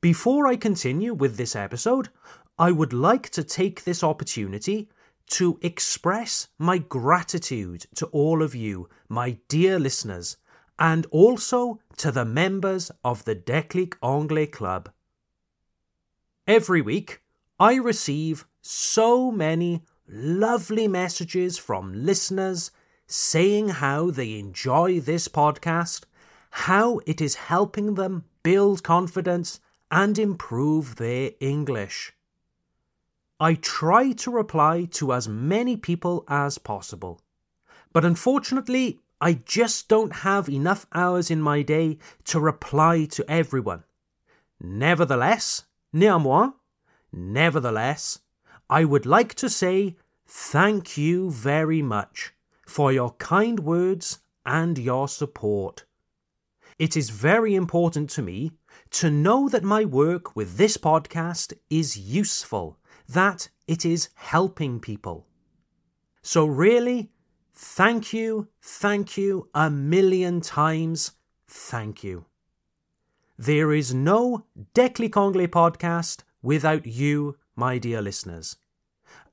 Before 0.00 0.46
I 0.46 0.54
continue 0.54 1.12
with 1.12 1.36
this 1.36 1.56
episode, 1.56 2.10
I 2.56 2.70
would 2.70 2.92
like 2.92 3.30
to 3.30 3.42
take 3.42 3.82
this 3.82 4.04
opportunity 4.04 4.88
to 5.30 5.58
express 5.60 6.46
my 6.56 6.78
gratitude 6.78 7.86
to 7.96 8.06
all 8.06 8.44
of 8.44 8.54
you, 8.54 8.88
my 9.08 9.38
dear 9.48 9.80
listeners, 9.80 10.36
and 10.78 11.06
also 11.10 11.80
to 11.96 12.12
the 12.12 12.24
members 12.24 12.90
of 13.04 13.24
the 13.24 13.34
Déclic 13.34 13.94
Anglais 14.02 14.46
Club. 14.46 14.90
Every 16.46 16.80
week, 16.80 17.20
I 17.58 17.74
receive 17.74 18.46
so 18.62 19.30
many 19.30 19.82
lovely 20.08 20.88
messages 20.88 21.58
from 21.58 22.04
listeners 22.04 22.70
saying 23.06 23.68
how 23.68 24.10
they 24.10 24.38
enjoy 24.38 25.00
this 25.00 25.28
podcast, 25.28 26.04
how 26.50 27.00
it 27.06 27.20
is 27.20 27.34
helping 27.34 27.94
them 27.94 28.24
build 28.42 28.82
confidence 28.82 29.60
and 29.90 30.18
improve 30.18 30.96
their 30.96 31.32
English. 31.40 32.12
I 33.40 33.54
try 33.54 34.12
to 34.12 34.30
reply 34.30 34.86
to 34.92 35.12
as 35.12 35.28
many 35.28 35.76
people 35.76 36.24
as 36.28 36.58
possible, 36.58 37.20
but 37.92 38.04
unfortunately, 38.04 39.00
I 39.20 39.32
just 39.34 39.88
don't 39.88 40.12
have 40.12 40.48
enough 40.48 40.86
hours 40.92 41.30
in 41.30 41.40
my 41.40 41.62
day 41.62 41.98
to 42.24 42.38
reply 42.38 43.06
to 43.06 43.28
everyone. 43.28 43.84
Nevertheless, 44.60 45.64
néanmoins, 45.92 46.54
nevertheless, 47.12 48.20
I 48.70 48.84
would 48.84 49.06
like 49.06 49.34
to 49.36 49.48
say 49.48 49.96
thank 50.26 50.96
you 50.96 51.30
very 51.30 51.82
much 51.82 52.34
for 52.66 52.92
your 52.92 53.12
kind 53.14 53.60
words 53.60 54.20
and 54.44 54.78
your 54.78 55.08
support. 55.08 55.84
It 56.78 56.96
is 56.96 57.10
very 57.10 57.54
important 57.54 58.10
to 58.10 58.22
me 58.22 58.52
to 58.90 59.10
know 59.10 59.48
that 59.48 59.64
my 59.64 59.84
work 59.84 60.36
with 60.36 60.56
this 60.56 60.76
podcast 60.76 61.52
is 61.68 61.98
useful, 61.98 62.78
that 63.08 63.48
it 63.66 63.84
is 63.84 64.10
helping 64.14 64.78
people. 64.78 65.26
So, 66.22 66.46
really, 66.46 67.10
Thank 67.60 68.12
you, 68.12 68.46
thank 68.62 69.16
you 69.16 69.48
a 69.52 69.68
million 69.68 70.40
times, 70.40 71.10
thank 71.48 72.04
you. 72.04 72.26
There 73.36 73.72
is 73.72 73.92
no 73.92 74.44
Déclic 74.76 75.16
Anglais 75.16 75.48
podcast 75.48 76.22
without 76.40 76.86
you, 76.86 77.36
my 77.56 77.78
dear 77.78 78.00
listeners. 78.00 78.58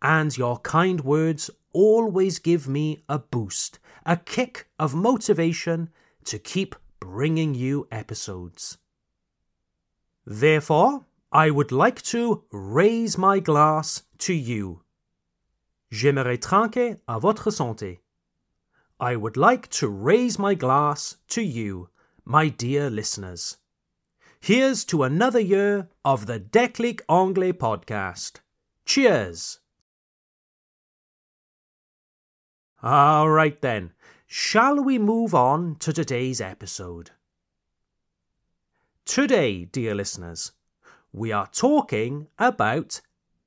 And 0.02 0.36
your 0.36 0.58
kind 0.58 1.02
words 1.02 1.52
always 1.72 2.40
give 2.40 2.68
me 2.68 3.04
a 3.08 3.20
boost, 3.20 3.78
a 4.08 4.18
kick 4.18 4.70
of 4.80 4.96
motivation 4.96 5.90
to 6.24 6.40
keep 6.40 6.76
bringing 7.00 7.54
you 7.54 7.88
episodes. 7.92 8.80
Therefore, 10.26 11.06
I 11.32 11.52
would 11.52 11.72
like 11.72 12.02
to 12.14 12.44
raise 12.52 13.20
my 13.20 13.40
glass 13.40 14.02
to 14.18 14.34
you. 14.34 14.82
J'aimerais 15.92 16.40
trinquer 16.40 16.98
à 17.08 17.22
votre 17.22 17.52
santé. 17.52 18.00
I 19.00 19.18
would 19.18 19.36
like 19.36 19.70
to 19.72 19.90
raise 19.90 20.40
my 20.40 20.54
glass 20.54 21.18
to 21.30 21.42
you, 21.42 21.90
my 22.24 22.48
dear 22.48 22.90
listeners. 22.90 23.58
Here's 24.40 24.86
to 24.86 25.04
another 25.04 25.40
year 25.40 25.90
of 26.06 26.28
the 26.28 26.40
Déclic 26.40 27.02
Anglais 27.10 27.52
podcast. 27.52 28.40
Cheers! 28.86 29.60
All 32.82 33.30
right 33.30 33.60
then, 33.62 33.92
shall 34.28 34.82
we 34.82 34.98
move 34.98 35.36
on 35.36 35.76
to 35.80 35.92
today's 35.92 36.40
episode? 36.40 37.12
Today, 39.04 39.66
dear 39.66 39.94
listeners, 39.94 40.54
we 41.12 41.34
are 41.34 41.48
talking 41.48 42.28
about 42.40 43.02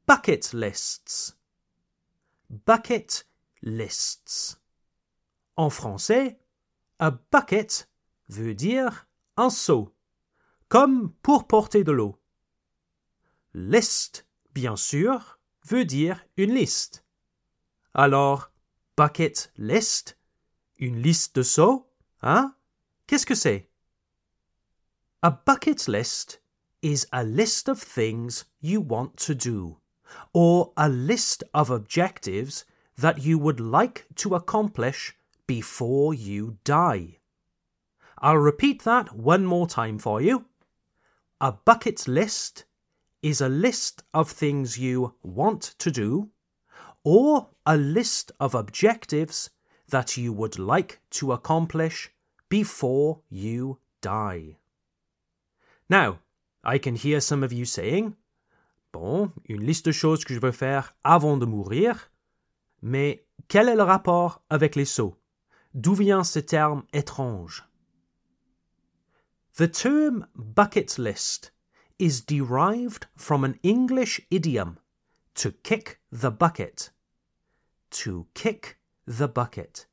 bucket 0.06 0.52
lists. 0.52 1.34
Bucket 2.50 3.24
lists. 3.62 4.56
En 5.58 5.70
français, 5.70 6.38
a 7.00 7.10
bucket 7.10 7.88
veut 8.28 8.54
dire 8.54 9.08
un 9.36 9.50
seau, 9.50 9.92
comme 10.68 11.12
pour 11.14 11.48
porter 11.48 11.82
de 11.82 11.90
l'eau. 11.90 12.16
List, 13.54 14.24
bien 14.54 14.76
sûr, 14.76 15.40
veut 15.66 15.84
dire 15.84 16.24
une 16.36 16.54
liste. 16.54 17.04
Alors, 17.92 18.52
bucket 18.96 19.50
list, 19.56 20.16
une 20.76 21.02
liste 21.02 21.34
de 21.34 21.42
seaux, 21.42 21.90
hein? 22.22 22.54
Qu'est-ce 23.08 23.26
que 23.26 23.34
c'est? 23.34 23.68
A 25.22 25.32
bucket 25.32 25.88
list 25.88 26.40
is 26.82 27.04
a 27.10 27.24
list 27.24 27.68
of 27.68 27.82
things 27.82 28.44
you 28.62 28.80
want 28.80 29.16
to 29.16 29.34
do, 29.34 29.80
or 30.32 30.72
a 30.76 30.88
list 30.88 31.44
of 31.52 31.68
objectives 31.70 32.64
that 32.96 33.24
you 33.24 33.40
would 33.40 33.58
like 33.58 34.06
to 34.14 34.36
accomplish 34.36 35.17
before 35.48 36.14
you 36.14 36.58
die. 36.62 37.18
I'll 38.18 38.36
repeat 38.36 38.84
that 38.84 39.16
one 39.16 39.46
more 39.46 39.66
time 39.66 39.98
for 39.98 40.20
you. 40.20 40.44
A 41.40 41.52
bucket 41.52 42.06
list 42.06 42.66
is 43.22 43.40
a 43.40 43.48
list 43.48 44.04
of 44.12 44.30
things 44.30 44.78
you 44.78 45.14
want 45.22 45.74
to 45.78 45.90
do, 45.90 46.28
or 47.02 47.48
a 47.64 47.76
list 47.76 48.30
of 48.38 48.54
objectives 48.54 49.50
that 49.88 50.16
you 50.16 50.32
would 50.32 50.58
like 50.58 51.00
to 51.10 51.32
accomplish 51.32 52.10
before 52.48 53.20
you 53.30 53.78
die. 54.02 54.56
Now, 55.88 56.18
I 56.62 56.78
can 56.78 56.96
hear 56.96 57.20
some 57.20 57.42
of 57.42 57.52
you 57.52 57.64
saying, 57.64 58.14
Bon, 58.92 59.32
une 59.48 59.64
liste 59.64 59.86
de 59.86 59.92
choses 59.92 60.24
que 60.24 60.34
je 60.34 60.40
veux 60.40 60.52
faire 60.52 60.94
avant 61.04 61.38
de 61.38 61.46
mourir, 61.46 62.10
mais 62.82 63.22
quel 63.48 63.68
est 63.68 63.76
le 63.76 63.82
rapport 63.82 64.42
avec 64.50 64.76
les 64.76 64.84
seaux 64.84 65.16
D'où 65.74 65.94
vient 65.94 66.24
ce 66.24 66.38
terme 66.38 66.84
étrange 66.92 67.64
The 69.54 69.68
term 69.68 70.26
bucket 70.36 70.98
list 70.98 71.50
is 71.98 72.20
derived 72.20 73.06
from 73.16 73.44
an 73.44 73.58
English 73.62 74.20
idiom 74.30 74.78
to 75.34 75.52
kick 75.62 76.00
the 76.12 76.30
bucket. 76.30 76.90
To 77.90 78.26
kick 78.34 78.78
the 79.06 79.26
bucket. 79.26 79.86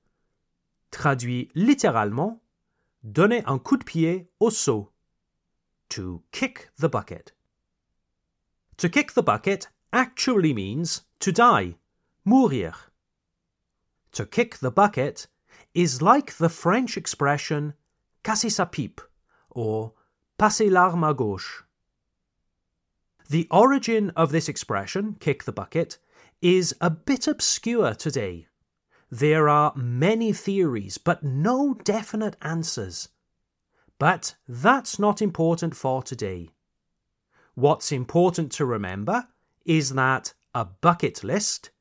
Traduit 0.91 1.49
littéralement, 1.55 2.41
donner 3.03 3.43
un 3.45 3.59
coup 3.59 3.77
de 3.77 3.83
pied 3.83 4.27
au 4.39 4.49
seau. 4.49 4.91
To 5.89 6.23
kick 6.31 6.69
the 6.77 6.89
bucket. 6.89 7.33
To 8.77 8.87
kick 8.89 9.13
the 9.13 9.23
bucket 9.23 9.69
actually 9.91 10.53
means 10.53 11.05
to 11.19 11.31
die, 11.31 11.75
mourir. 12.25 12.91
To 14.13 14.25
kick 14.25 14.59
the 14.59 14.71
bucket 14.71 15.27
is 15.75 16.01
like 16.01 16.37
the 16.37 16.49
French 16.49 16.97
expression 16.97 17.73
casser 18.23 18.49
sa 18.49 18.65
pipe 18.65 19.01
or 19.51 19.93
passer 20.39 20.69
l'arme 20.69 21.03
à 21.03 21.15
gauche. 21.15 21.63
The 23.29 23.47
origin 23.51 24.11
of 24.15 24.31
this 24.31 24.47
expression, 24.47 25.17
kick 25.19 25.43
the 25.43 25.51
bucket, 25.51 25.97
is 26.41 26.75
a 26.79 26.89
bit 26.89 27.27
obscure 27.27 27.93
today. 27.93 28.47
There 29.11 29.49
are 29.49 29.73
many 29.75 30.31
theories, 30.31 30.97
but 30.97 31.23
no 31.23 31.73
definite 31.73 32.37
answers. 32.41 33.09
But 33.99 34.35
that's 34.47 34.97
not 34.99 35.21
important 35.21 35.75
for 35.75 36.01
today. 36.01 36.49
What's 37.55 37.91
important 37.91 38.51
to 38.53 38.65
remember 38.65 39.27
is 39.65 39.93
that 39.93 40.33
a 40.53 40.65
bucket 40.65 41.23
list 41.23 41.71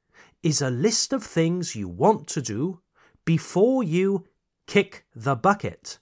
is 0.43 0.61
a 0.61 0.71
list 0.71 1.13
of 1.13 1.23
things 1.23 1.77
you 1.77 1.89
want 1.89 2.27
to 2.29 2.43
do 2.43 2.81
before 3.25 3.85
you 3.85 4.25
kick 4.67 5.07
the 5.15 5.35
bucket. 5.35 6.01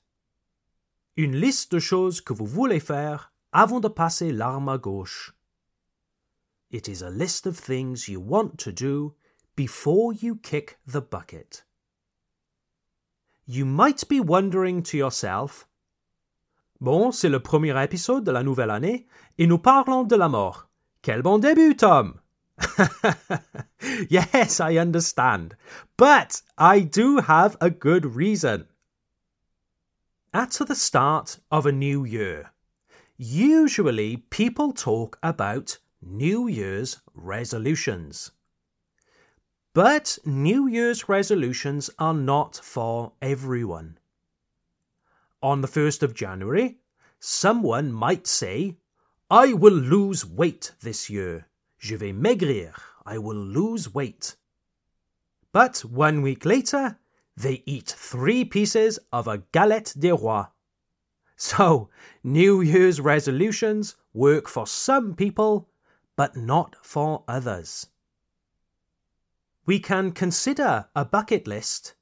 Une 1.17 1.37
liste 1.37 1.73
de 1.73 1.79
choses 1.79 2.21
que 2.21 2.33
vous 2.33 2.47
voulez 2.47 2.81
faire 2.81 3.33
avant 3.53 3.81
de 3.81 3.89
passer 3.89 4.33
l'arme 4.33 4.69
à 4.69 4.79
gauche. 4.79 5.35
It 6.71 6.89
is 6.89 7.03
a 7.03 7.11
list 7.11 7.47
of 7.47 7.59
things 7.59 8.09
you 8.09 8.19
want 8.19 8.57
to 8.59 8.73
do 8.73 9.15
before 9.57 10.15
you 10.15 10.37
kick 10.37 10.79
the 10.87 11.01
bucket. 11.01 11.65
You 13.47 13.67
might 13.67 14.09
be 14.09 14.21
wondering 14.21 14.83
to 14.85 14.97
yourself, 14.97 15.69
Bon, 16.83 17.13
c'est 17.13 17.29
le 17.29 17.39
premier 17.39 17.81
épisode 17.85 18.25
de 18.25 18.33
la 18.33 18.43
nouvelle 18.43 18.71
année 18.71 19.07
et 19.39 19.47
nous 19.47 19.59
parlons 19.59 20.03
de 20.03 20.17
la 20.17 20.29
mort. 20.29 20.69
Quel 21.01 21.23
bon 21.23 21.39
début, 21.39 21.77
Tom! 21.77 22.22
yes, 24.09 24.61
I 24.61 24.76
understand. 24.76 25.56
But 25.97 26.43
I 26.56 26.81
do 26.81 27.19
have 27.19 27.56
a 27.61 27.70
good 27.70 28.14
reason. 28.17 28.67
At 30.35 30.53
the 30.53 30.75
start 30.75 31.38
of 31.50 31.67
a 31.67 31.73
new 31.73 32.05
year, 32.05 32.53
usually 33.19 34.17
people 34.17 34.73
talk 34.73 35.19
about 35.23 35.79
New 36.00 36.49
Year's 36.49 37.00
resolutions. 37.14 38.31
But 39.75 40.19
New 40.25 40.67
Year's 40.67 41.08
resolutions 41.08 41.91
are 41.99 42.15
not 42.15 42.61
for 42.62 43.12
everyone. 43.23 43.99
On 45.43 45.61
the 45.61 45.69
1st 45.69 46.03
of 46.03 46.15
January, 46.15 46.79
someone 47.19 47.93
might 47.93 48.26
say, 48.26 48.76
I 49.31 49.53
will 49.55 49.73
lose 49.73 50.26
weight 50.26 50.73
this 50.82 51.08
year. 51.08 51.47
Je 51.82 51.96
vais 51.96 52.12
maigrir. 52.12 52.73
I 53.05 53.19
will 53.19 53.34
lose 53.34 53.93
weight. 53.93 54.37
But 55.50 55.79
one 55.84 56.23
week 56.23 56.44
later, 56.44 57.00
they 57.37 57.64
eat 57.67 57.88
three 57.88 58.44
pieces 58.44 59.00
of 59.12 59.26
a 59.26 59.38
galette 59.50 59.93
des 59.99 60.12
rois. 60.12 60.46
So, 61.37 61.90
New 62.23 62.61
Year's 62.61 63.00
resolutions 63.00 63.96
work 64.14 64.46
for 64.46 64.64
some 64.64 65.17
people, 65.17 65.69
but 66.14 66.37
not 66.37 66.76
for 66.82 67.25
others. 67.26 67.88
We 69.67 69.81
can 69.81 70.12
consider 70.12 70.87
a 70.94 71.05
bucket 71.05 71.49
list 71.49 71.94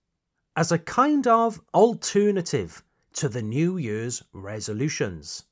as 0.55 0.71
a 0.71 0.79
kind 0.79 1.27
of 1.27 1.63
alternative 1.73 2.85
to 3.15 3.31
the 3.31 3.41
New 3.41 3.79
Year's 3.79 4.23
resolutions. 4.35 5.45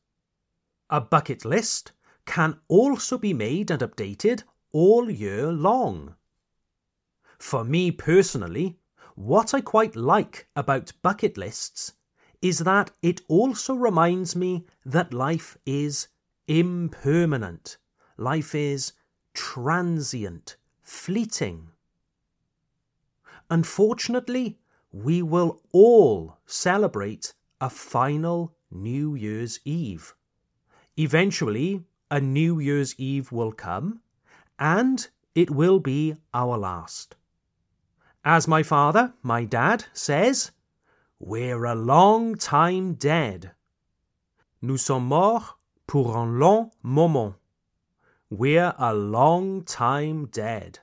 A 0.91 1.01
bucket 1.01 1.47
list 1.47 1.93
can 2.29 2.61
also 2.69 3.17
be 3.17 3.33
made 3.33 3.71
and 3.71 3.81
updated 3.81 4.43
all 4.71 5.11
year 5.11 5.51
long. 5.51 6.15
For 7.39 7.65
me 7.65 7.91
personally, 7.91 8.77
what 9.15 9.55
I 9.55 9.63
quite 9.63 9.97
like 9.97 10.47
about 10.55 10.93
bucket 11.01 11.39
lists 11.39 11.95
is 12.43 12.59
that 12.61 12.91
it 13.03 13.23
also 13.29 13.75
reminds 13.75 14.37
me 14.37 14.67
that 14.85 15.15
life 15.15 15.57
is 15.65 16.09
impermanent. 16.47 17.79
Life 18.19 18.55
is 18.55 18.93
transient, 19.33 20.57
fleeting. 20.83 21.71
Unfortunately, 23.51 24.59
we 24.93 25.23
will 25.23 25.63
all 25.73 26.37
celebrate 26.45 27.33
a 27.59 27.71
final 27.71 28.55
New 28.71 29.15
Year's 29.15 29.61
Eve. 29.65 30.15
Eventually, 30.99 31.85
a 32.11 32.21
New 32.21 32.59
Year's 32.59 32.95
Eve 32.99 33.31
will 33.33 33.53
come, 33.53 34.01
and 34.59 35.09
it 35.35 35.51
will 35.51 35.79
be 35.79 36.17
our 36.33 36.57
last. 36.57 37.17
As 38.25 38.49
my 38.49 38.63
father, 38.63 39.15
my 39.23 39.45
dad, 39.45 39.85
says, 39.93 40.51
we're 41.19 41.65
a 41.65 41.75
long 41.75 42.37
time 42.37 42.95
dead. 42.95 43.53
Nous 44.63 44.81
sommes 44.81 45.09
morts 45.09 45.55
pour 45.87 46.17
un 46.17 46.39
long 46.39 46.71
moment. 46.83 47.35
We're 48.31 48.75
a 48.79 48.95
long 48.95 49.65
time 49.65 50.27
dead. 50.27 50.81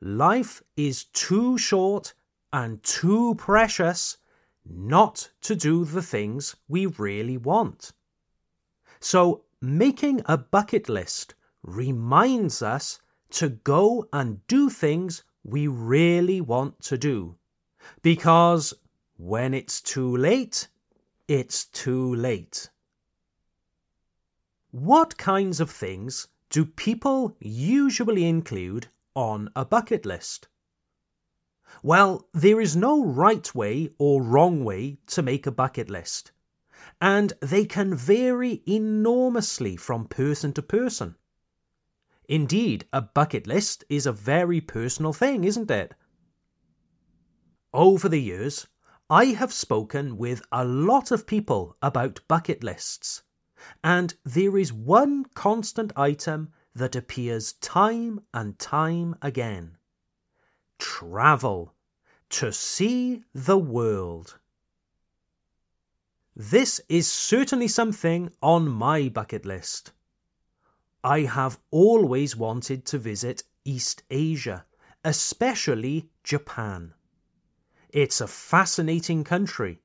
Life 0.00 0.62
is 0.76 1.04
too 1.04 1.56
short 1.56 2.14
and 2.52 2.82
too 2.82 3.34
precious 3.36 4.18
not 4.68 5.30
to 5.42 5.54
do 5.56 5.84
the 5.84 6.02
things 6.02 6.56
we 6.68 6.86
really 6.86 7.36
want. 7.36 7.92
So 9.00 9.43
making 9.64 10.22
a 10.26 10.36
bucket 10.36 10.88
list 10.88 11.34
reminds 11.62 12.62
us 12.62 13.00
to 13.30 13.48
go 13.48 14.08
and 14.12 14.46
do 14.46 14.68
things 14.68 15.24
we 15.42 15.66
really 15.66 16.40
want 16.40 16.80
to 16.82 16.98
do. 16.98 17.36
Because 18.02 18.74
when 19.16 19.54
it's 19.54 19.80
too 19.80 20.16
late, 20.16 20.68
it's 21.28 21.64
too 21.64 22.14
late. 22.14 22.70
What 24.70 25.16
kinds 25.16 25.60
of 25.60 25.70
things 25.70 26.28
do 26.50 26.64
people 26.64 27.36
usually 27.40 28.24
include 28.24 28.88
on 29.14 29.50
a 29.56 29.64
bucket 29.64 30.04
list? 30.04 30.48
Well, 31.82 32.28
there 32.32 32.60
is 32.60 32.76
no 32.76 33.04
right 33.04 33.54
way 33.54 33.90
or 33.98 34.22
wrong 34.22 34.64
way 34.64 34.98
to 35.08 35.22
make 35.22 35.46
a 35.46 35.52
bucket 35.52 35.90
list 35.90 36.32
and 37.04 37.34
they 37.42 37.66
can 37.66 37.94
vary 37.94 38.62
enormously 38.66 39.76
from 39.76 40.06
person 40.06 40.54
to 40.54 40.62
person. 40.62 41.14
Indeed, 42.30 42.86
a 42.94 43.02
bucket 43.02 43.46
list 43.46 43.84
is 43.90 44.06
a 44.06 44.12
very 44.12 44.62
personal 44.62 45.12
thing, 45.12 45.44
isn't 45.44 45.70
it? 45.70 45.92
Over 47.74 48.08
the 48.08 48.22
years, 48.22 48.68
I 49.10 49.26
have 49.26 49.52
spoken 49.52 50.16
with 50.16 50.40
a 50.50 50.64
lot 50.64 51.10
of 51.10 51.26
people 51.26 51.76
about 51.82 52.26
bucket 52.26 52.64
lists, 52.64 53.22
and 53.82 54.14
there 54.24 54.56
is 54.56 54.72
one 54.72 55.26
constant 55.34 55.92
item 55.96 56.54
that 56.74 56.96
appears 56.96 57.52
time 57.52 58.20
and 58.32 58.58
time 58.58 59.14
again 59.20 59.76
travel, 60.78 61.74
to 62.28 62.50
see 62.50 63.24
the 63.34 63.58
world. 63.58 64.38
This 66.36 66.80
is 66.88 67.10
certainly 67.10 67.68
something 67.68 68.32
on 68.42 68.68
my 68.68 69.08
bucket 69.08 69.46
list. 69.46 69.92
I 71.04 71.20
have 71.20 71.60
always 71.70 72.34
wanted 72.34 72.84
to 72.86 72.98
visit 72.98 73.44
East 73.64 74.02
Asia, 74.10 74.64
especially 75.04 76.08
Japan. 76.24 76.94
It's 77.90 78.20
a 78.20 78.26
fascinating 78.26 79.22
country, 79.22 79.82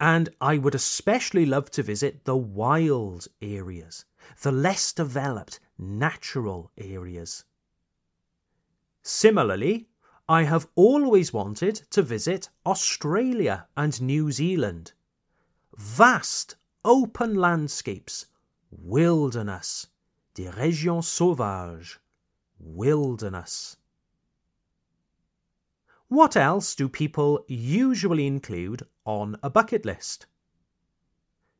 and 0.00 0.30
I 0.40 0.58
would 0.58 0.74
especially 0.74 1.46
love 1.46 1.70
to 1.72 1.84
visit 1.84 2.24
the 2.24 2.36
wild 2.36 3.28
areas, 3.40 4.04
the 4.40 4.50
less 4.50 4.92
developed 4.92 5.60
natural 5.78 6.72
areas. 6.76 7.44
Similarly, 9.02 9.86
I 10.28 10.44
have 10.44 10.66
always 10.74 11.32
wanted 11.32 11.76
to 11.90 12.02
visit 12.02 12.48
Australia 12.66 13.68
and 13.76 14.02
New 14.02 14.32
Zealand 14.32 14.94
vast 15.76 16.56
open 16.84 17.34
landscapes, 17.34 18.26
wilderness, 18.70 19.88
des 20.34 20.48
régions 20.50 21.06
sauvages, 21.06 21.98
wilderness. 22.58 23.76
What 26.08 26.36
else 26.36 26.74
do 26.74 26.88
people 26.88 27.44
usually 27.48 28.26
include 28.26 28.82
on 29.04 29.36
a 29.42 29.48
bucket 29.48 29.84
list? 29.84 30.26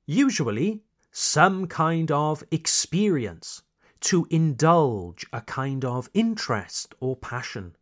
Usually, 0.07 0.83
some 1.11 1.67
kind 1.67 2.11
of 2.11 2.45
experience, 2.51 3.63
to 4.01 4.27
indulge 4.31 5.25
a 5.33 5.41
kind 5.43 5.85
of 5.85 6.11
interest 6.13 6.95
or 7.01 7.17
passion. 7.17 7.77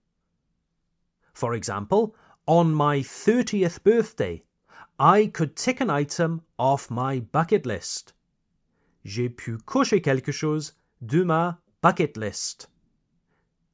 For 1.33 1.55
example, 1.55 2.15
on 2.47 2.75
my 2.75 2.99
30th 2.99 3.83
birthday, 3.83 4.43
I 5.03 5.29
could 5.29 5.57
tick 5.57 5.81
an 5.81 5.89
item 5.89 6.43
off 6.59 6.91
my 6.91 7.21
bucket 7.21 7.65
list. 7.65 8.13
J'ai 9.03 9.31
pu 9.31 9.57
cocher 9.65 9.99
quelque 9.99 10.31
chose 10.31 10.75
de 11.01 11.25
ma 11.25 11.55
bucket 11.81 12.19
list. 12.19 12.67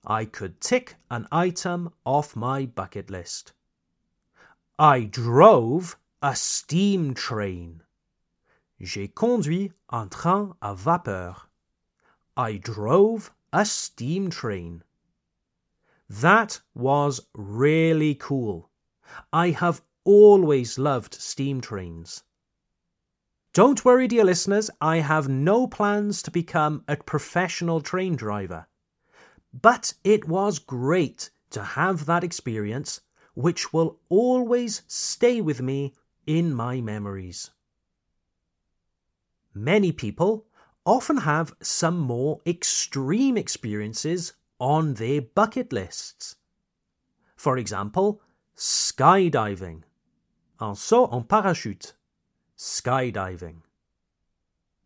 I 0.06 0.24
could 0.24 0.60
tick 0.60 0.94
an 1.10 1.26
item 1.32 1.90
off 2.04 2.36
my 2.36 2.64
bucket 2.64 3.10
list. 3.10 3.54
I 4.78 5.00
drove 5.00 5.96
a 6.22 6.36
steam 6.36 7.12
train. 7.12 7.82
J'ai 8.80 9.08
conduit 9.08 9.72
un 9.90 10.08
train 10.08 10.54
à 10.62 10.76
vapeur. 10.76 11.48
I 12.36 12.58
drove 12.58 13.32
a 13.52 13.64
steam 13.64 14.30
train. 14.30 14.84
That 16.08 16.60
was 16.72 17.26
really 17.34 18.14
cool. 18.14 18.70
I 19.32 19.50
have 19.50 19.82
always 20.06 20.78
loved 20.78 21.12
steam 21.12 21.60
trains. 21.60 22.22
Don't 23.52 23.84
worry, 23.84 24.08
dear 24.08 24.24
listeners, 24.24 24.70
I 24.80 24.98
have 24.98 25.28
no 25.28 25.66
plans 25.66 26.22
to 26.22 26.30
become 26.30 26.84
a 26.88 26.96
professional 26.96 27.80
train 27.80 28.16
driver. 28.16 28.68
But 29.52 29.94
it 30.04 30.28
was 30.28 30.58
great 30.58 31.30
to 31.50 31.62
have 31.62 32.06
that 32.06 32.22
experience, 32.22 33.00
which 33.34 33.72
will 33.72 33.98
always 34.08 34.82
stay 34.86 35.40
with 35.40 35.60
me 35.60 35.94
in 36.26 36.54
my 36.54 36.80
memories. 36.80 37.50
Many 39.54 39.90
people 39.90 40.46
often 40.84 41.18
have 41.18 41.54
some 41.62 41.98
more 41.98 42.40
extreme 42.46 43.36
experiences 43.36 44.34
on 44.60 44.94
their 44.94 45.20
bucket 45.22 45.72
lists. 45.72 46.36
For 47.36 47.56
example, 47.58 48.20
skydiving, 48.56 49.82
un 50.60 50.74
saut 50.74 51.08
en 51.12 51.22
parachute, 51.22 51.94
skydiving. 52.56 53.62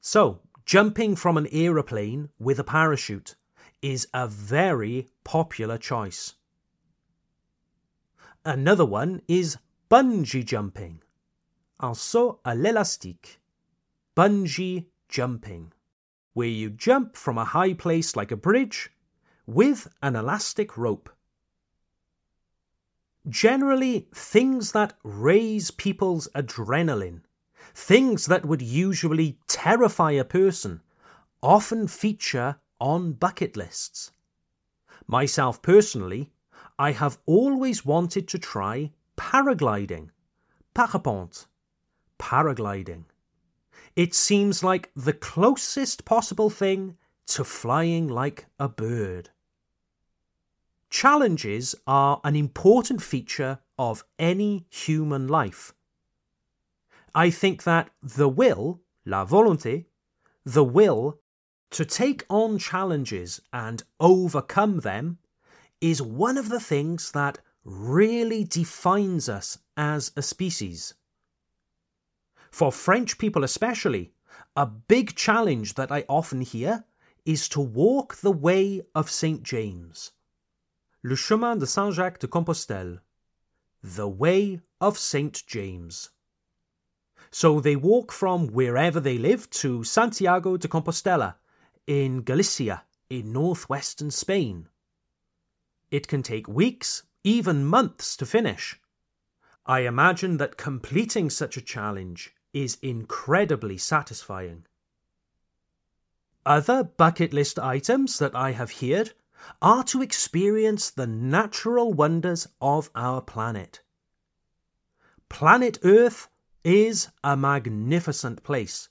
So, 0.00 0.41
jumping 0.65 1.17
from 1.17 1.37
an 1.37 1.47
aeroplane 1.53 2.31
with 2.39 2.59
a 2.59 2.65
parachute 2.65 3.37
is 3.83 4.09
a 4.12 4.27
very 4.27 5.09
popular 5.25 5.79
choice. 5.79 6.35
Another 8.45 8.85
one 8.85 9.21
is 9.29 9.59
bungee 9.91 10.45
jumping, 10.45 11.03
un 11.79 11.95
saut 11.95 12.41
à 12.45 12.55
l'élastique, 12.57 13.39
bungee 14.17 14.87
jumping, 15.09 15.73
where 16.33 16.49
you 16.49 16.71
jump 16.71 17.17
from 17.17 17.37
a 17.37 17.45
high 17.45 17.75
place 17.75 18.17
like 18.17 18.31
a 18.31 18.37
bridge 18.37 18.91
with 19.47 19.89
an 20.03 20.17
elastic 20.17 20.79
rope. 20.79 21.11
Generally, 23.31 24.09
things 24.13 24.73
that 24.73 24.95
raise 25.05 25.71
people's 25.71 26.29
adrenaline, 26.35 27.21
things 27.73 28.27
that 28.27 28.45
would 28.45 28.61
usually 28.61 29.39
terrify 29.47 30.11
a 30.11 30.25
person, 30.25 30.81
often 31.41 31.87
feature 31.87 32.57
on 32.81 33.13
bucket 33.13 33.57
lists. 33.57 34.11
Myself 35.07 35.63
personally, 35.63 36.33
I 36.77 36.91
have 36.91 37.19
always 37.25 37.85
wanted 37.85 38.27
to 38.29 38.39
try 38.39 38.91
paragliding, 39.17 40.11
parapente, 40.75 41.47
paragliding. 42.19 43.05
It 43.95 44.13
seems 44.13 44.65
like 44.65 44.91
the 44.97 45.13
closest 45.13 46.05
possible 46.05 46.51
thing 46.51 46.97
to 47.29 47.45
flying 47.45 48.09
like 48.09 48.47
a 48.59 48.69
bird. 48.69 49.31
Challenges 50.91 51.77
are 51.87 52.21
an 52.25 52.35
important 52.35 53.01
feature 53.01 53.61
of 53.79 54.05
any 54.19 54.67
human 54.71 55.29
life. 55.29 55.73
I 57.15 57.31
think 57.31 57.63
that 57.63 57.91
the 58.03 58.29
will, 58.29 58.81
la 59.07 59.25
volonté, 59.25 59.87
the 60.45 60.65
will 60.65 61.21
to 61.71 61.85
take 61.85 62.25
on 62.29 62.59
challenges 62.59 63.41
and 63.53 63.85
overcome 64.01 64.81
them 64.81 65.19
is 65.81 66.03
one 66.03 66.37
of 66.37 66.49
the 66.49 66.61
things 66.61 67.13
that 67.13 67.39
really 67.65 68.43
defines 68.43 69.29
us 69.29 69.59
as 69.77 70.11
a 70.17 70.23
species. 70.23 70.95
For 72.51 72.73
French 72.73 73.17
people 73.17 73.45
especially, 73.45 74.13
a 74.57 74.67
big 74.67 75.15
challenge 75.15 75.75
that 75.75 75.93
I 75.93 76.05
often 76.09 76.41
hear 76.41 76.85
is 77.25 77.49
to 77.51 77.61
walk 77.61 78.17
the 78.17 78.33
way 78.33 78.83
of 78.93 79.09
St. 79.09 79.45
James. 79.45 80.11
Le 81.02 81.16
chemin 81.16 81.59
de 81.59 81.64
Saint-Jacques 81.64 82.19
de 82.21 82.26
Compostelle. 82.26 83.00
The 83.83 84.07
way 84.07 84.61
of 84.83 84.99
St. 84.99 85.42
James. 85.47 86.11
So 87.30 87.59
they 87.59 87.75
walk 87.75 88.12
from 88.12 88.49
wherever 88.49 89.00
they 89.00 89.16
live 89.16 89.49
to 89.50 89.83
Santiago 89.83 90.59
de 90.59 90.69
Compostela 90.69 91.37
in 91.87 92.21
Galicia 92.21 92.83
in 93.09 93.33
northwestern 93.33 94.11
Spain. 94.11 94.69
It 95.90 96.07
can 96.07 96.23
take 96.23 96.47
weeks, 96.47 97.04
even 97.25 97.64
months 97.64 98.14
to 98.16 98.26
finish. 98.26 98.78
I 99.64 99.80
imagine 99.80 100.37
that 100.37 100.59
completing 100.59 101.30
such 101.30 101.57
a 101.57 101.62
challenge 101.62 102.35
is 102.52 102.76
incredibly 102.83 103.78
satisfying. 103.78 104.66
Other 106.45 106.85
bucket 106.85 107.33
list 107.33 107.59
items 107.59 108.19
that 108.19 108.35
I 108.35 108.52
have 108.52 108.80
heard 108.80 109.14
are 109.63 109.85
to 109.85 110.03
experience 110.03 110.91
the 110.91 111.07
natural 111.07 111.93
wonders 111.93 112.49
of 112.61 112.91
our 112.95 113.21
planet. 113.21 113.81
Planet 115.29 115.79
Earth 115.85 116.29
is 116.65 117.09
a 117.23 117.37
magnificent 117.37 118.43
place. 118.43 118.89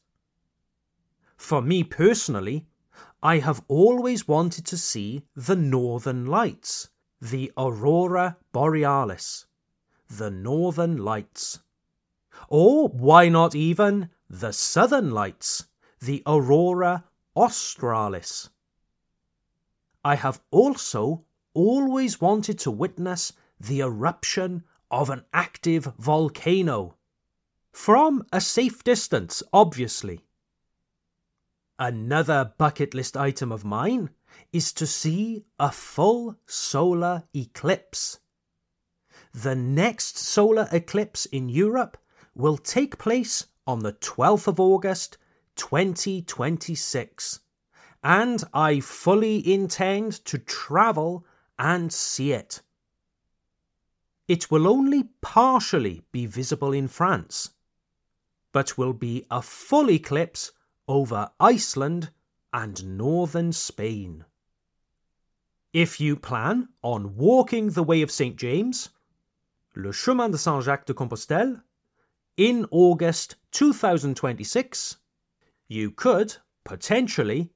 For 1.37 1.61
me 1.61 1.83
personally, 1.83 2.67
I 3.21 3.39
have 3.39 3.63
always 3.67 4.27
wanted 4.27 4.65
to 4.67 4.77
see 4.77 5.23
the 5.35 5.55
northern 5.55 6.25
lights, 6.25 6.89
the 7.21 7.51
aurora 7.57 8.37
borealis, 8.51 9.45
the 10.09 10.31
northern 10.31 10.97
lights. 10.97 11.59
Or 12.47 12.87
why 12.87 13.29
not 13.29 13.55
even 13.55 14.09
the 14.29 14.53
southern 14.53 15.11
lights, 15.11 15.65
the 15.99 16.23
aurora 16.25 17.03
australis? 17.35 18.49
I 20.03 20.15
have 20.15 20.41
also 20.51 21.25
always 21.53 22.21
wanted 22.21 22.57
to 22.59 22.71
witness 22.71 23.33
the 23.59 23.81
eruption 23.81 24.63
of 24.89 25.09
an 25.09 25.25
active 25.33 25.93
volcano. 25.97 26.95
From 27.71 28.23
a 28.31 28.41
safe 28.41 28.83
distance, 28.83 29.43
obviously. 29.51 30.25
Another 31.77 32.53
bucket 32.57 32.93
list 32.93 33.15
item 33.15 33.51
of 33.51 33.65
mine 33.65 34.09
is 34.51 34.73
to 34.73 34.87
see 34.87 35.45
a 35.59 35.71
full 35.71 36.37
solar 36.45 37.23
eclipse. 37.33 38.19
The 39.33 39.55
next 39.55 40.17
solar 40.17 40.67
eclipse 40.71 41.25
in 41.25 41.49
Europe 41.49 41.97
will 42.35 42.57
take 42.57 42.97
place 42.97 43.47
on 43.67 43.79
the 43.79 43.93
12th 43.93 44.47
of 44.47 44.59
August 44.59 45.17
2026 45.55 47.41
and 48.03 48.43
I 48.53 48.79
fully 48.79 49.45
intend 49.51 50.23
to 50.25 50.37
travel 50.37 51.25
and 51.57 51.91
see 51.91 52.31
it. 52.31 52.61
It 54.27 54.51
will 54.51 54.67
only 54.67 55.05
partially 55.21 56.03
be 56.11 56.25
visible 56.25 56.71
in 56.71 56.87
France, 56.87 57.51
but 58.51 58.77
will 58.77 58.93
be 58.93 59.25
a 59.29 59.41
full 59.41 59.89
eclipse 59.89 60.51
over 60.87 61.31
Iceland 61.39 62.11
and 62.53 62.97
northern 62.97 63.51
Spain. 63.51 64.25
If 65.73 65.99
you 65.99 66.15
plan 66.15 66.69
on 66.81 67.15
walking 67.15 67.71
the 67.71 67.83
way 67.83 68.01
of 68.01 68.11
St. 68.11 68.35
James, 68.35 68.89
Le 69.75 69.91
Chemin 69.91 70.31
de 70.31 70.37
Saint 70.37 70.63
Jacques 70.63 70.85
de 70.85 70.93
Compostelle, 70.93 71.61
in 72.37 72.65
August 72.71 73.35
2026, 73.51 74.97
you 75.67 75.91
could 75.91 76.37
potentially 76.63 77.51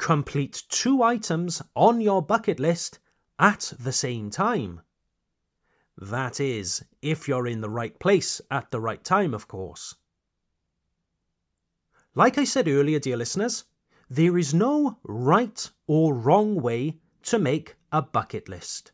complete 0.00 0.62
two 0.70 1.02
items 1.02 1.60
on 1.76 2.00
your 2.00 2.22
bucket 2.22 2.58
list 2.58 2.98
at 3.38 3.74
the 3.78 3.92
same 3.92 4.30
time. 4.30 4.80
That 5.98 6.40
is, 6.40 6.82
if 7.02 7.28
you're 7.28 7.46
in 7.46 7.60
the 7.60 7.68
right 7.68 7.96
place 7.98 8.40
at 8.50 8.70
the 8.70 8.80
right 8.80 9.04
time, 9.04 9.34
of 9.34 9.46
course. 9.46 9.94
Like 12.14 12.38
I 12.38 12.44
said 12.44 12.66
earlier, 12.66 12.98
dear 12.98 13.18
listeners, 13.18 13.64
there 14.08 14.38
is 14.38 14.54
no 14.54 14.98
right 15.02 15.70
or 15.86 16.14
wrong 16.14 16.54
way 16.56 16.96
to 17.24 17.38
make 17.38 17.76
a 17.92 18.00
bucket 18.00 18.48
list. 18.48 18.92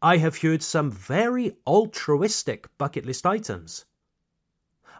I 0.00 0.16
have 0.16 0.38
heard 0.38 0.62
some 0.62 0.90
very 0.90 1.54
altruistic 1.66 2.66
bucket 2.78 3.04
list 3.04 3.26
items. 3.26 3.84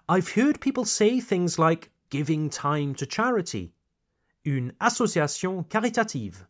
I've 0.06 0.32
heard 0.32 0.60
people 0.60 0.84
say 0.84 1.18
things 1.18 1.58
like 1.58 1.90
giving 2.10 2.50
time 2.50 2.94
to 2.96 3.06
charity, 3.06 3.72
une 4.46 4.72
association 4.80 5.64
caritative, 5.64 6.46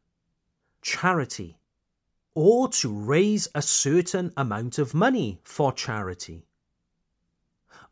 charity, 0.83 1.59
or 2.35 2.69
to 2.69 2.93
raise 2.93 3.49
a 3.55 3.63
certain 3.63 4.31
amount 4.37 4.79
of 4.79 4.95
money 4.95 5.41
for 5.43 5.73
charity. 5.73 6.45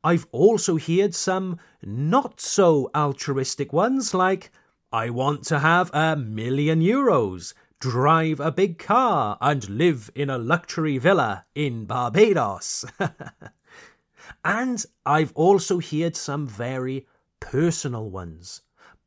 I've 0.04 0.26
also 0.32 0.76
heard 0.76 1.14
some 1.14 1.58
not 1.82 2.38
so 2.38 2.90
altruistic 2.94 3.72
ones 3.72 4.12
like, 4.12 4.52
I 4.92 5.08
want 5.08 5.44
to 5.44 5.60
have 5.60 5.90
a 5.94 6.14
million 6.14 6.82
euros, 6.82 7.54
drive 7.80 8.38
a 8.38 8.52
big 8.52 8.78
car, 8.78 9.38
and 9.40 9.66
live 9.70 10.10
in 10.14 10.28
a 10.28 10.36
luxury 10.36 10.98
villa 10.98 11.46
in 11.54 11.86
Barbados. 11.86 12.84
and 14.44 14.84
I've 15.06 15.32
also 15.34 15.80
heard 15.80 16.16
some 16.16 16.46
very 16.46 17.06
personal 17.40 18.10
ones, 18.10 18.60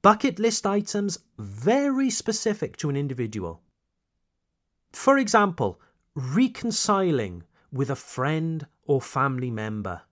bucket 0.08 0.40
list 0.40 0.66
items 0.66 1.20
very 1.38 2.10
specific 2.10 2.78
to 2.78 2.90
an 2.90 2.96
individual. 2.96 3.62
For 4.94 5.18
example, 5.18 5.82
reconciling 6.16 7.44
with 7.74 7.90
a 7.90 7.98
friend 7.98 8.68
or 8.86 9.02
family 9.02 9.52
member. 9.52 10.04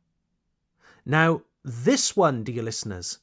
Now, 1.05 1.43
this 1.63 2.13
one, 2.13 2.43
dear 2.43 2.61
listeners, 2.61 3.19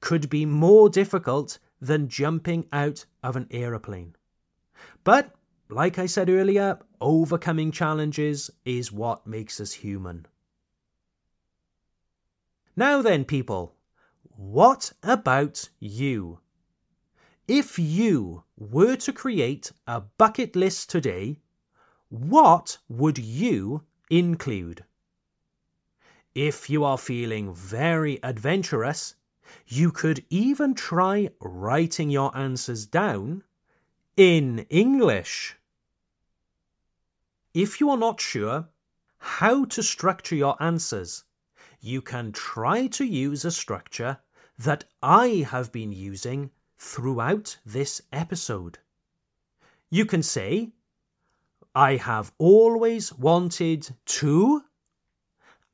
could 0.00 0.28
be 0.28 0.44
more 0.44 0.88
difficult 0.88 1.60
than 1.80 2.08
jumping 2.08 2.66
out 2.72 3.06
of 3.22 3.36
an 3.36 3.46
aeroplane. 3.52 4.16
But, 5.04 5.32
like 5.68 5.96
I 5.96 6.06
said 6.06 6.28
earlier, 6.28 6.80
overcoming 7.00 7.70
challenges 7.70 8.50
is 8.64 8.90
what 8.90 9.28
makes 9.28 9.60
us 9.60 9.74
human. 9.74 10.26
Now 12.74 13.00
then, 13.00 13.24
people, 13.24 13.75
what 14.36 14.92
about 15.02 15.70
you? 15.80 16.40
If 17.48 17.78
you 17.78 18.44
were 18.58 18.96
to 18.96 19.12
create 19.12 19.72
a 19.86 20.02
bucket 20.02 20.54
list 20.54 20.90
today, 20.90 21.38
what 22.10 22.78
would 22.88 23.16
you 23.18 23.84
include? 24.10 24.84
If 26.34 26.68
you 26.68 26.84
are 26.84 26.98
feeling 26.98 27.54
very 27.54 28.22
adventurous, 28.22 29.14
you 29.66 29.90
could 29.90 30.22
even 30.28 30.74
try 30.74 31.30
writing 31.40 32.10
your 32.10 32.36
answers 32.36 32.84
down 32.84 33.42
in 34.18 34.66
English. 34.68 35.56
If 37.54 37.80
you 37.80 37.88
are 37.88 37.96
not 37.96 38.20
sure 38.20 38.68
how 39.18 39.64
to 39.64 39.82
structure 39.82 40.36
your 40.36 40.62
answers, 40.62 41.24
you 41.80 42.02
can 42.02 42.32
try 42.32 42.86
to 42.88 43.04
use 43.04 43.44
a 43.44 43.50
structure 43.50 44.18
that 44.58 44.84
I 45.02 45.46
have 45.48 45.72
been 45.72 45.92
using 45.92 46.50
throughout 46.78 47.58
this 47.64 48.02
episode. 48.12 48.78
You 49.90 50.04
can 50.06 50.22
say, 50.22 50.70
I 51.74 51.96
have 51.96 52.32
always 52.38 53.12
wanted 53.12 53.94
to 54.06 54.64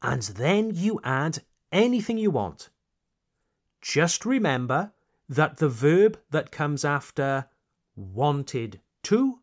and 0.03 0.23
then 0.23 0.73
you 0.75 1.01
add 1.05 1.39
anything 1.71 2.19
you 2.19 2.31
want. 2.31 2.71
Just 3.81 4.27
remember 4.27 4.93
that 5.29 5.59
the 5.59 5.69
verb 5.69 6.19
that 6.31 6.51
comes 6.51 6.85
after 6.85 7.47
wanted 7.97 8.81
to 9.05 9.39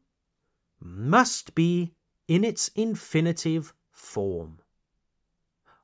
must 0.80 1.56
be 1.56 1.94
in 2.28 2.44
its 2.44 2.70
infinitive 2.76 3.74
form. 3.92 4.60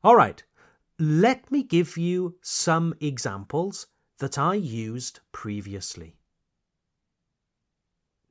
All 0.04 0.16
right, 0.16 0.44
let 0.98 1.52
me 1.52 1.64
give 1.64 1.98
you 1.98 2.36
some 2.42 2.94
examples 3.02 3.88
that 4.20 4.38
I 4.38 4.56
used 4.56 5.20
previously. 5.32 6.16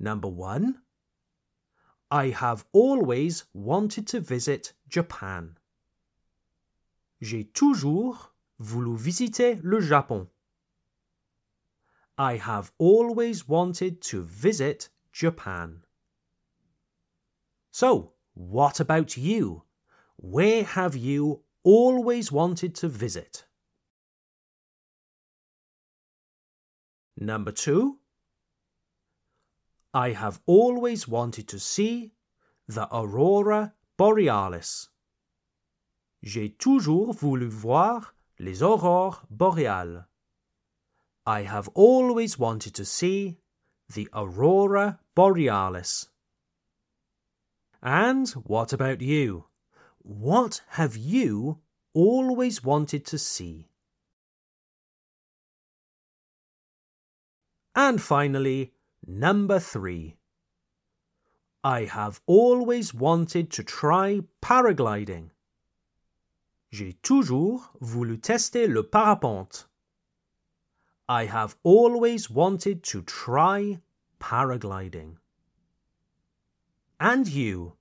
Number 0.01 0.29
one, 0.29 0.81
I 2.11 2.29
have 2.29 2.65
always 2.73 3.45
wanted 3.53 4.07
to 4.09 4.21
visit 4.21 4.73
Japan. 4.89 5.59
J'ai 7.21 7.45
toujours 7.45 8.35
voulu 8.59 8.97
visiter 8.97 9.61
le 9.63 9.81
Japon. 9.81 10.29
I 12.17 12.37
have 12.37 12.73
always 12.79 13.49
wanted 13.49 14.01
to 14.03 14.23
visit 14.23 14.89
Japan. 15.13 15.83
So, 17.73 18.13
what 18.35 18.79
about 18.79 19.17
you? 19.17 19.65
Where 20.17 20.63
have 20.63 20.95
you 20.95 21.43
always 21.65 22.31
wanted 22.31 22.75
to 22.77 22.89
visit? 22.89 23.45
Number 27.17 27.53
two, 27.53 27.99
I 29.93 30.11
have 30.11 30.41
always 30.47 31.09
wanted 31.09 31.49
to 31.49 31.59
see 31.59 32.13
the 32.69 32.89
aurora 32.93 33.75
borealis. 33.97 34.89
J'ai 36.23 36.49
toujours 36.49 37.15
voulu 37.15 37.49
voir 37.49 38.15
les 38.39 38.63
aurores 38.63 39.21
boréales. 39.31 40.07
I 41.27 41.43
have 41.43 41.69
always 41.75 42.39
wanted 42.39 42.75
to 42.75 42.85
see 42.85 43.39
the 43.93 44.09
aurora 44.13 44.99
borealis. 45.15 46.09
And 47.83 48.29
what 48.31 48.73
about 48.73 49.01
you? 49.01 49.45
What 50.05 50.61
have 50.69 50.99
you 50.99 51.61
always 51.95 52.63
wanted 52.63 53.07
to 53.07 53.19
see? 53.19 53.69
And 57.75 58.01
finally, 58.01 58.75
number 59.07 59.59
three. 59.59 60.17
I 61.65 61.85
have 61.85 62.21
always 62.27 62.93
wanted 62.93 63.51
to 63.53 63.63
try 63.65 64.21
paragliding. 64.43 65.31
J'ai 66.71 66.97
toujours 67.03 67.71
voulu 67.81 68.19
tester 68.21 68.69
le 68.69 68.83
parapente. 68.83 69.65
I 71.09 71.25
have 71.25 71.57
always 71.63 72.29
wanted 72.29 72.83
to 72.85 73.01
try 73.01 73.81
paragliding. 74.21 75.17
And 77.01 77.27
you? 77.27 77.79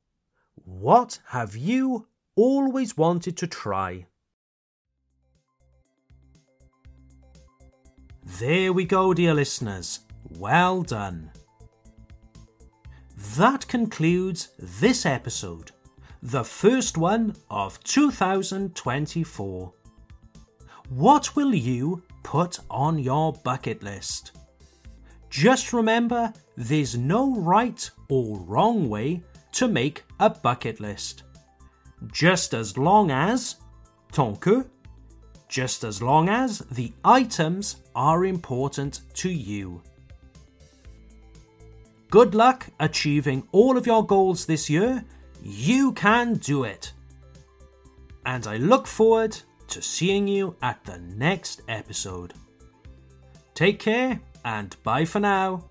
What 0.64 1.20
have 1.28 1.58
you 1.58 2.08
always 2.36 2.98
wanted 2.98 3.38
to 3.38 3.48
try? 3.48 4.06
There 8.40 8.74
we 8.74 8.86
go, 8.86 9.14
dear 9.14 9.34
listeners. 9.34 10.00
Well 10.40 10.82
done. 10.82 11.32
That 13.38 13.68
concludes 13.68 14.50
this 14.60 15.06
episode 15.06 15.72
the 16.22 16.44
first 16.44 16.98
one 16.98 17.36
of 17.50 17.84
2024. 17.84 19.74
What 20.90 21.36
will 21.36 21.54
you 21.54 22.02
put 22.24 22.60
on 22.70 22.98
your 22.98 23.34
bucket 23.34 23.84
list? 23.84 24.32
Just 25.30 25.74
remember 25.74 26.32
there's 26.56 26.98
no 26.98 27.36
right 27.36 27.90
or 28.10 28.40
wrong 28.40 28.90
way 28.90 29.22
to 29.54 29.68
make 29.68 30.04
a 30.20 30.30
bucket 30.30 30.80
list. 30.80 31.24
Just 32.12 32.54
as 32.54 32.78
long 32.78 33.12
as, 33.12 33.56
tant 34.12 34.40
que, 34.42 34.66
just 35.48 35.84
as 35.84 36.02
long 36.02 36.30
as 36.30 36.60
the 36.72 36.92
items 37.04 37.78
are 37.96 38.26
important 38.26 39.02
to 39.16 39.30
you. 39.30 39.82
Good 42.10 42.36
luck 42.36 42.68
achieving 42.80 43.48
all 43.52 43.78
of 43.78 43.88
your 43.88 44.06
goals 44.06 44.46
this 44.46 44.70
year 44.70 45.04
you 45.44 45.92
can 45.92 46.36
do 46.36 46.64
it. 46.64 46.94
And 48.26 48.48
I 48.48 48.58
look 48.58 48.88
forward 48.88 49.38
to 49.68 49.82
seeing 49.82 50.28
you 50.28 50.56
at 50.62 50.84
the 50.86 50.98
next 51.00 51.62
episode. 51.68 52.34
Take 53.54 53.80
care 53.80 54.20
and 54.46 54.76
bye 54.84 55.06
for 55.06 55.20
now. 55.20 55.70